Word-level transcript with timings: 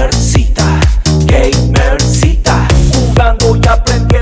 Gamercita, 0.00 0.80
Gamercita, 1.26 2.66
jugando 2.94 3.54
y 3.54 3.68
aprendiendo. 3.68 4.19